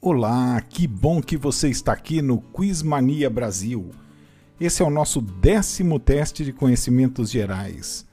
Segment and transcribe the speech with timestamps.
[0.00, 3.90] Olá, que bom que você está aqui no Quizmania Brasil.
[4.60, 8.06] Esse é o nosso décimo teste de conhecimentos gerais.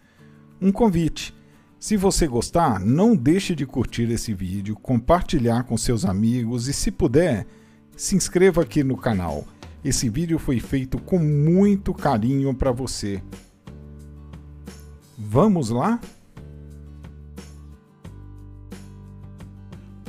[0.60, 1.32] Um convite.
[1.80, 6.90] Se você gostar, não deixe de curtir esse vídeo, compartilhar com seus amigos e, se
[6.90, 7.46] puder,
[7.96, 9.46] se inscreva aqui no canal.
[9.84, 13.22] Esse vídeo foi feito com muito carinho para você.
[15.16, 16.00] Vamos lá?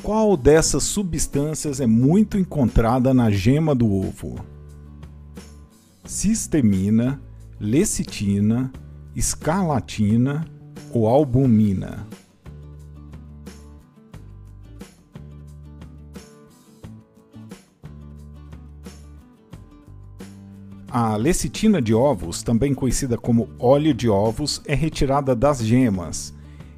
[0.07, 4.37] Qual dessas substâncias é muito encontrada na gema do ovo?
[6.05, 7.21] Cistemina,
[7.59, 8.71] lecitina,
[9.17, 10.47] escarlatina
[10.93, 12.07] ou albumina?
[20.89, 26.33] A lecitina de ovos, também conhecida como óleo de ovos, é retirada das gemas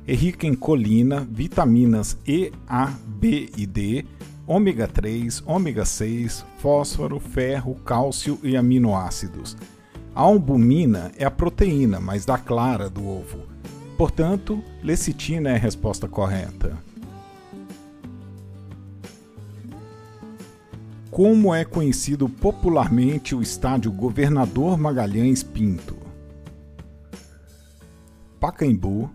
[0.08, 4.06] é rica em colina, vitaminas E, A, B e D,
[4.46, 9.55] ômega 3, ômega 6, fósforo, ferro, cálcio e aminoácidos.
[10.14, 13.41] A albumina é a proteína, mas da clara do ovo.
[13.98, 16.78] Portanto, lecitina é a resposta correta.
[21.11, 25.98] Como é conhecido popularmente o estádio Governador Magalhães Pinto?
[28.40, 29.11] Pacaembu,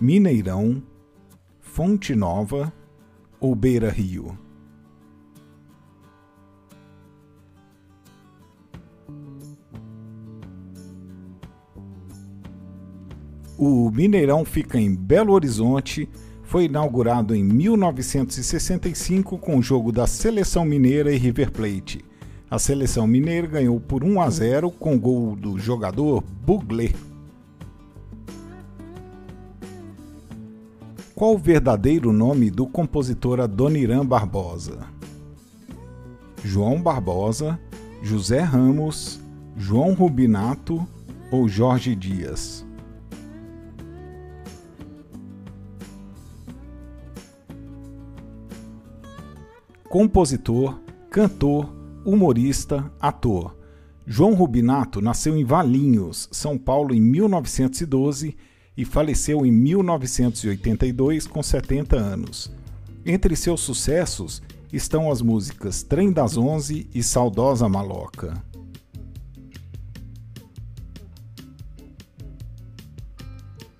[0.00, 0.82] Mineirão,
[1.60, 2.72] Fonte Nova
[3.38, 4.36] ou Beira Rio?
[13.58, 16.08] O Mineirão fica em Belo Horizonte,
[16.42, 22.02] foi inaugurado em 1965 com o jogo da Seleção Mineira e River Plate.
[22.50, 27.11] A Seleção Mineira ganhou por 1 a 0 com gol do jogador Buglé.
[31.22, 34.88] Qual o verdadeiro nome do compositor Adoniran Barbosa?
[36.42, 37.60] João Barbosa,
[38.02, 39.20] José Ramos,
[39.56, 40.84] João Rubinato
[41.30, 42.66] ou Jorge Dias?
[49.88, 50.76] Compositor,
[51.08, 51.72] cantor,
[52.04, 53.56] humorista, ator.
[54.04, 58.36] João Rubinato nasceu em Valinhos, São Paulo, em 1912
[58.76, 62.50] e faleceu em 1982 com 70 anos.
[63.04, 68.42] Entre seus sucessos estão as músicas Trem das Onze e Saudosa Maloca.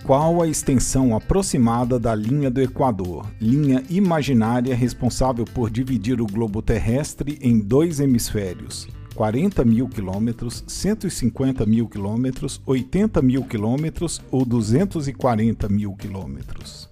[0.05, 6.61] Qual a extensão aproximada da linha do Equador, linha imaginária responsável por dividir o globo
[6.61, 8.89] terrestre em dois hemisférios?
[9.15, 16.91] 40 mil quilômetros, 150 mil quilômetros, 80 mil quilômetros ou 240 mil quilômetros.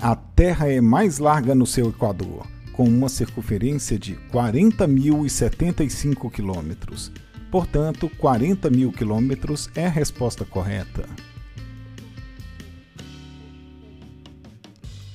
[0.00, 7.12] A Terra é mais larga no seu equador, com uma circunferência de 40.075 quilômetros.
[7.52, 11.06] Portanto, 40 mil quilômetros é a resposta correta.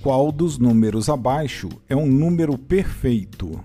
[0.01, 3.61] Qual dos números abaixo é um número perfeito?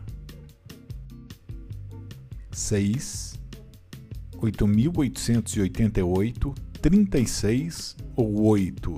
[2.50, 3.38] 6,
[4.38, 8.97] 8.888, 36 ou 8?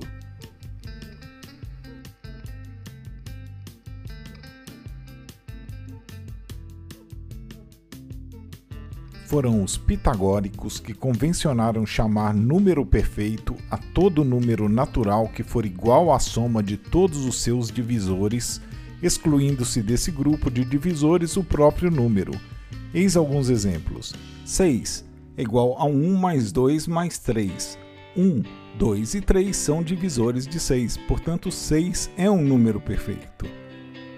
[9.35, 16.13] Foram os pitagóricos que convencionaram chamar número perfeito a todo número natural que for igual
[16.13, 18.61] à soma de todos os seus divisores,
[19.03, 22.31] excluindo-se desse grupo de divisores o próprio número.
[22.93, 24.13] Eis alguns exemplos:
[24.45, 25.03] 6
[25.35, 27.77] é igual a 1 mais 2 mais 3.
[28.15, 28.41] 1,
[28.79, 33.45] 2 e 3 são divisores de 6, portanto 6 é um número perfeito.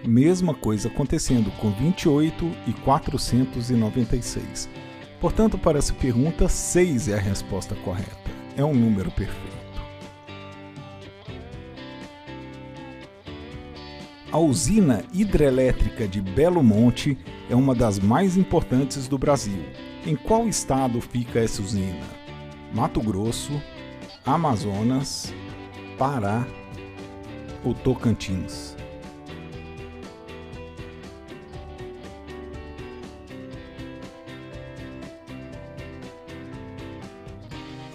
[0.06, 4.87] Mesma coisa acontecendo com 28 e 496.
[5.20, 8.32] Portanto, para essa pergunta, 6 é a resposta correta.
[8.56, 9.58] É um número perfeito.
[14.32, 17.18] A usina hidrelétrica de Belo Monte
[17.50, 19.64] é uma das mais importantes do Brasil.
[20.06, 22.06] Em qual estado fica essa usina?
[22.74, 23.54] Mato Grosso,
[24.26, 25.34] Amazonas,
[25.98, 26.46] Pará
[27.64, 28.76] ou Tocantins?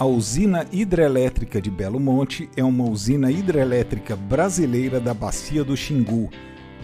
[0.03, 6.29] A usina hidrelétrica de Belo Monte é uma usina hidrelétrica brasileira da Bacia do Xingu,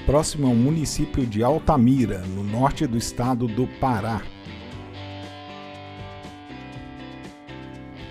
[0.06, 4.22] próximo ao município de Altamira, no norte do estado do Pará.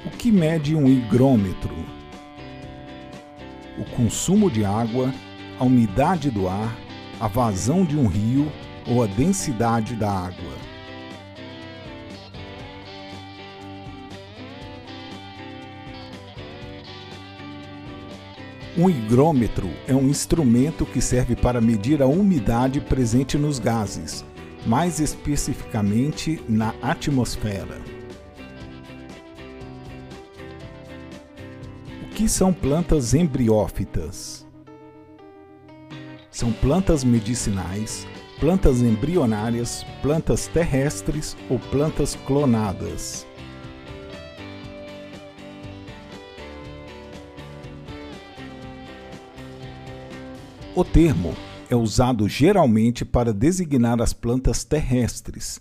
[0.06, 1.74] O que mede um higrômetro?
[3.78, 5.14] o consumo de água,
[5.58, 6.78] a umidade do ar,
[7.18, 8.52] a vazão de um rio
[8.86, 10.67] ou a densidade da água.
[18.80, 24.24] Um higrômetro é um instrumento que serve para medir a umidade presente nos gases,
[24.68, 27.82] mais especificamente na atmosfera.
[32.04, 34.46] O que são plantas embriófitas?
[36.30, 38.06] São plantas medicinais,
[38.40, 43.27] plantas embrionárias, plantas terrestres ou plantas clonadas.
[50.78, 51.34] O termo
[51.72, 55.60] é usado geralmente para designar as plantas terrestres.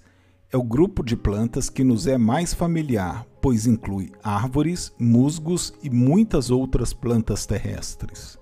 [0.52, 5.88] É o grupo de plantas que nos é mais familiar, pois inclui árvores, musgos e
[5.88, 8.38] muitas outras plantas terrestres.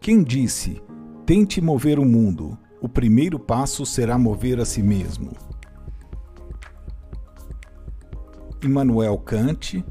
[0.00, 0.82] Quem disse:
[1.24, 5.30] tente mover o mundo, o primeiro passo será mover a si mesmo?
[8.60, 9.84] Immanuel Kant,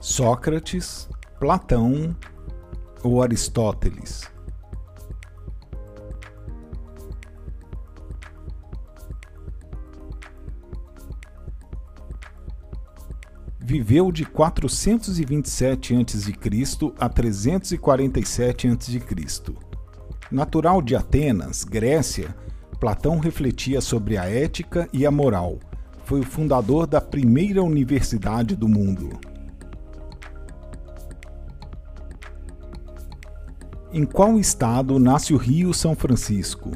[0.00, 2.16] Sócrates, Platão
[3.00, 4.28] ou Aristóteles?
[13.60, 16.34] Viveu de 427 a.C.
[16.98, 19.00] a 347 a.C.
[20.32, 22.34] Natural de Atenas, Grécia,
[22.80, 25.60] Platão refletia sobre a ética e a moral.
[26.04, 29.27] Foi o fundador da primeira universidade do mundo.
[33.98, 36.70] Em qual estado nasce o Rio São Francisco?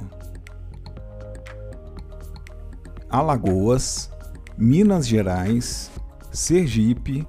[3.08, 4.10] Alagoas,
[4.58, 5.88] Minas Gerais,
[6.32, 7.24] Sergipe,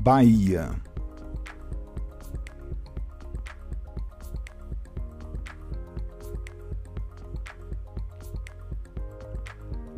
[0.00, 0.70] Bahia.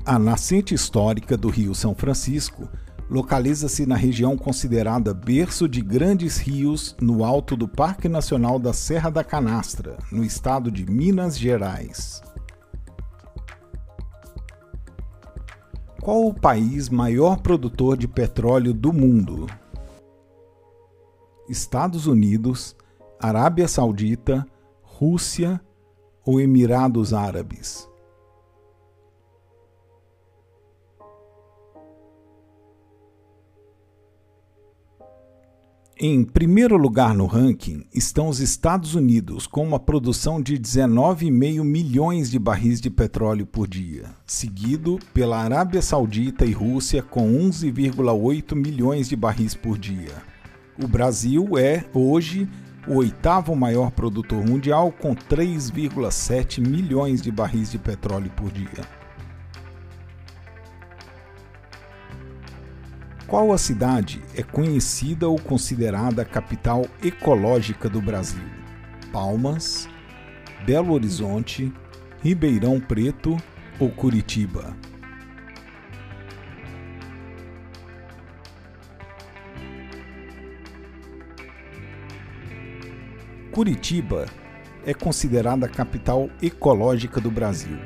[0.05, 2.69] A nascente histórica do Rio São Francisco
[3.15, 9.09] localiza-se na região considerada berço de grandes rios no alto do Parque Nacional da Serra
[9.09, 12.21] da Canastra, no estado de Minas Gerais.
[16.03, 19.47] Qual o país maior produtor de petróleo do mundo?
[21.49, 22.75] Estados Unidos,
[23.21, 24.45] Arábia Saudita,
[24.83, 25.61] Rússia
[26.27, 27.89] ou Emirados Árabes?
[36.07, 42.31] Em primeiro lugar no ranking estão os Estados Unidos, com uma produção de 19,5 milhões
[42.31, 49.09] de barris de petróleo por dia, seguido pela Arábia Saudita e Rússia, com 11,8 milhões
[49.09, 50.13] de barris por dia.
[50.79, 52.47] O Brasil é, hoje,
[52.87, 59.04] o oitavo maior produtor mundial, com 3,7 milhões de barris de petróleo por dia.
[63.35, 68.45] Qual a cidade é conhecida ou considerada capital ecológica do Brasil?
[69.13, 69.89] Palmas,
[70.65, 71.73] Belo Horizonte,
[72.23, 73.37] Ribeirão Preto
[73.81, 74.77] ou Curitiba?
[83.51, 84.27] Curitiba
[84.87, 87.79] é considerada a capital ecológica do Brasil.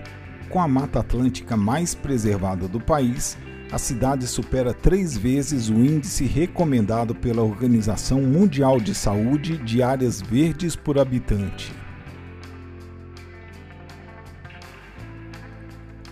[0.50, 3.38] Com a Mata Atlântica mais preservada do país,
[3.70, 10.22] a cidade supera três vezes o índice recomendado pela Organização Mundial de Saúde de áreas
[10.22, 11.72] verdes por habitante.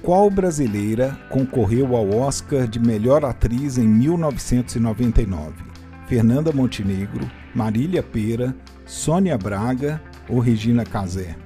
[0.02, 5.54] Qual brasileira concorreu ao Oscar de Melhor Atriz em 1999?
[6.06, 11.45] Fernanda Montenegro, Marília Pera, Sônia Braga ou Regina Casé?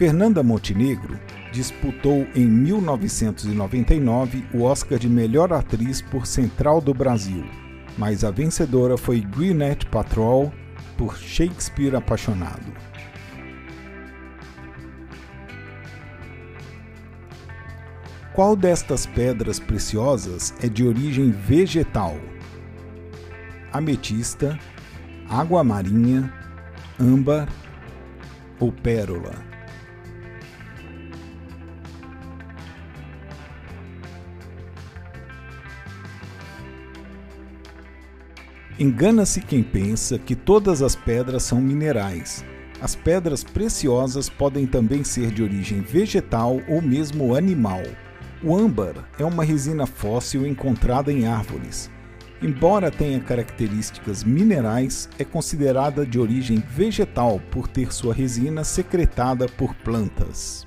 [0.00, 1.20] Fernanda Montenegro
[1.52, 7.44] disputou em 1999 o Oscar de Melhor Atriz por Central do Brasil,
[7.98, 10.50] mas a vencedora foi Gwyneth Paltrow
[10.96, 12.72] por Shakespeare Apaixonado.
[18.32, 22.16] Qual destas pedras preciosas é de origem vegetal?
[23.70, 24.58] Ametista,
[25.28, 26.32] água marinha,
[26.98, 27.46] âmbar
[28.58, 29.49] ou pérola?
[38.80, 42.42] Engana-se quem pensa que todas as pedras são minerais.
[42.80, 47.82] As pedras preciosas podem também ser de origem vegetal ou mesmo animal.
[48.42, 51.90] O âmbar é uma resina fóssil encontrada em árvores.
[52.40, 59.74] Embora tenha características minerais, é considerada de origem vegetal por ter sua resina secretada por
[59.74, 60.66] plantas.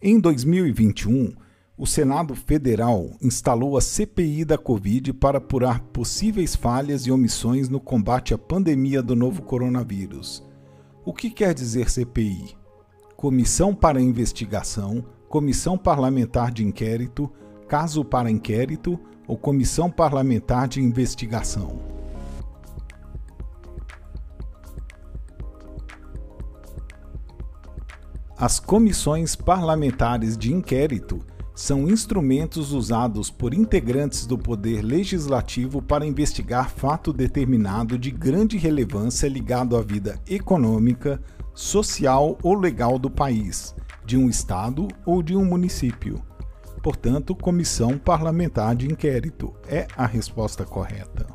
[0.00, 1.34] Em 2021,
[1.78, 7.78] o Senado Federal instalou a CPI da Covid para apurar possíveis falhas e omissões no
[7.78, 10.42] combate à pandemia do novo coronavírus.
[11.04, 12.56] O que quer dizer CPI?
[13.16, 17.30] Comissão para Investigação, Comissão Parlamentar de Inquérito,
[17.68, 21.78] Caso para Inquérito ou Comissão Parlamentar de Investigação.
[28.36, 31.24] As comissões parlamentares de inquérito
[31.58, 39.26] são instrumentos usados por integrantes do Poder Legislativo para investigar fato determinado de grande relevância
[39.28, 41.20] ligado à vida econômica,
[41.52, 43.74] social ou legal do país,
[44.06, 46.22] de um Estado ou de um município.
[46.80, 51.26] Portanto, Comissão Parlamentar de Inquérito é a resposta correta.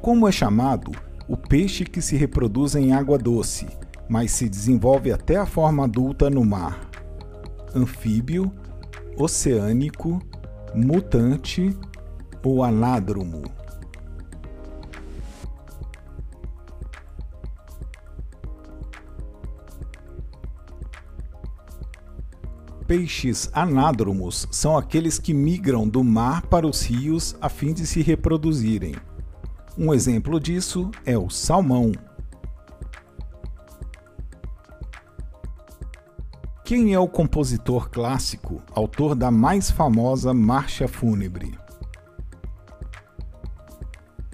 [0.00, 0.92] Como é chamado
[1.26, 3.66] o peixe que se reproduz em água doce,
[4.12, 6.86] mas se desenvolve até a forma adulta no mar?
[7.74, 8.52] Anfíbio,
[9.16, 10.20] oceânico,
[10.74, 11.74] mutante
[12.44, 13.42] ou anádromo?
[22.86, 28.02] Peixes anádromos são aqueles que migram do mar para os rios a fim de se
[28.02, 28.94] reproduzirem.
[29.78, 31.92] Um exemplo disso é o salmão.
[36.74, 41.54] Quem é o compositor clássico, autor da mais famosa Marcha Fúnebre?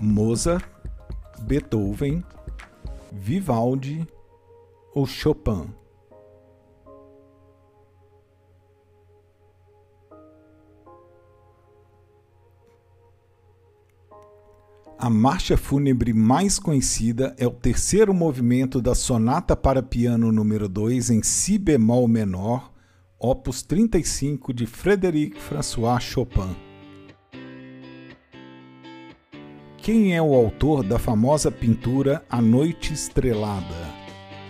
[0.01, 0.65] Mozart,
[1.41, 2.23] Beethoven,
[3.11, 4.07] Vivaldi
[4.95, 5.67] ou Chopin?
[15.09, 21.09] A marcha fúnebre mais conhecida é o terceiro movimento da Sonata para Piano número 2
[21.09, 22.71] em Si bemol menor,
[23.19, 26.55] opus 35 de Frédéric François Chopin.
[29.79, 33.95] Quem é o autor da famosa pintura A Noite Estrelada?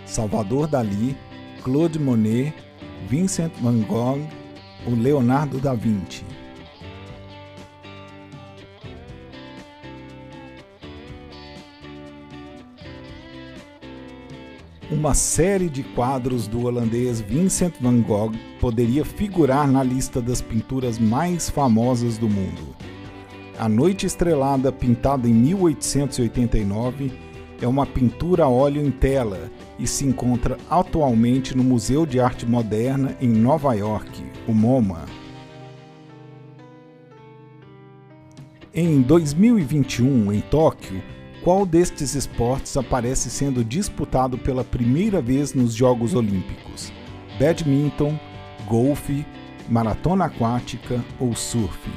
[0.05, 1.15] Salvador Dalí,
[1.63, 2.53] Claude Monet,
[3.07, 4.27] Vincent van Gogh
[4.85, 6.25] ou Leonardo da Vinci?
[14.99, 20.99] Uma série de quadros do holandês Vincent van Gogh poderia figurar na lista das pinturas
[20.99, 22.75] mais famosas do mundo.
[23.57, 27.13] A Noite Estrelada, pintada em 1889,
[27.61, 32.45] é uma pintura a óleo em tela e se encontra atualmente no Museu de Arte
[32.45, 35.05] Moderna em Nova York, o MoMA.
[38.73, 41.01] Em 2021, em Tóquio,
[41.43, 46.91] qual destes esportes aparece sendo disputado pela primeira vez nos Jogos Olímpicos?
[47.39, 48.19] Badminton,
[48.67, 49.25] golfe,
[49.69, 51.89] maratona aquática ou surf?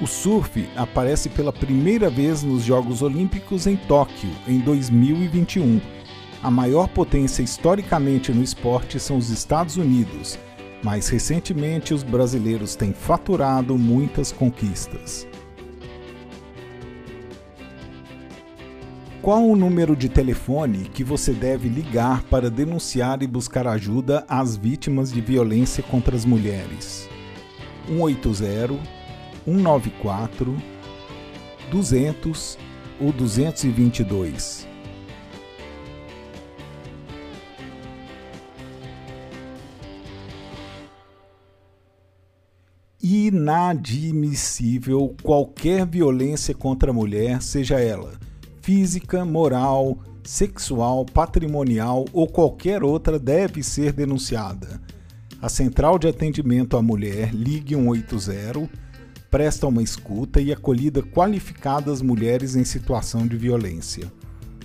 [0.00, 6.03] O surf aparece pela primeira vez nos Jogos Olímpicos em Tóquio, em 2021
[6.44, 10.38] a maior potência historicamente no esporte são os Estados Unidos,
[10.82, 15.26] mas recentemente os brasileiros têm faturado muitas conquistas.
[19.22, 24.54] Qual o número de telefone que você deve ligar para denunciar e buscar ajuda às
[24.54, 27.08] vítimas de violência contra as mulheres?
[27.88, 28.78] 180
[29.46, 30.54] 194
[31.70, 32.58] 200
[33.00, 34.73] ou 222?
[43.34, 48.12] Inadmissível qualquer violência contra a mulher, seja ela
[48.62, 54.80] física, moral, sexual, patrimonial ou qualquer outra, deve ser denunciada.
[55.42, 58.70] A Central de Atendimento à Mulher Ligue 180
[59.30, 64.10] presta uma escuta e acolhida qualificada às mulheres em situação de violência.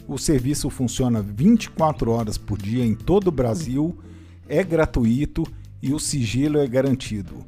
[0.07, 3.97] O serviço funciona 24 horas por dia em todo o Brasil,
[4.47, 5.43] é gratuito
[5.81, 7.43] e o sigilo é garantido.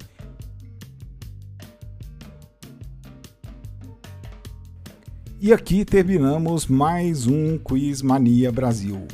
[5.44, 9.08] E aqui terminamos mais um Quiz Mania Brasil.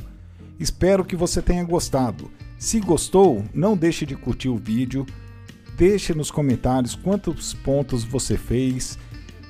[0.60, 2.29] Espero que você tenha gostado.
[2.60, 5.05] Se gostou, não deixe de curtir o vídeo,
[5.77, 9.00] deixe nos comentários quantos pontos você fez,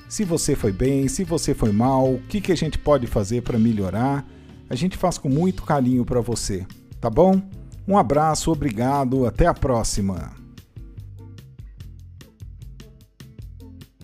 [0.08, 3.42] se você foi bem, se você foi mal, o que, que a gente pode fazer
[3.42, 4.24] para melhorar.
[4.70, 6.64] A gente faz com muito carinho para você,
[7.00, 7.42] tá bom?
[7.88, 10.37] Um abraço, obrigado, até a próxima!